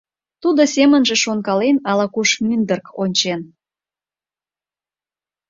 Тудо, 0.41 0.61
семынже 0.75 1.15
шонкален, 1.23 1.77
ала-куш 1.89 2.29
мӱндырк 2.45 2.87
ончен. 3.03 3.41